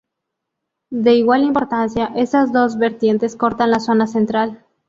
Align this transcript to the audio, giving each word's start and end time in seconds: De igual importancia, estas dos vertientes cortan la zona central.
De 0.89 1.13
igual 1.13 1.43
importancia, 1.43 2.11
estas 2.15 2.51
dos 2.51 2.79
vertientes 2.79 3.35
cortan 3.35 3.69
la 3.69 3.79
zona 3.79 4.07
central. 4.07 4.65